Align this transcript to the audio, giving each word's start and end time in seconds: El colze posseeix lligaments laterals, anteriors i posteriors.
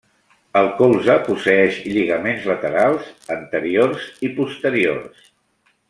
El 0.61 0.69
colze 0.77 1.17
posseeix 1.27 1.77
lligaments 1.97 2.47
laterals, 2.53 3.13
anteriors 3.39 4.09
i 4.29 4.33
posteriors. 4.41 5.31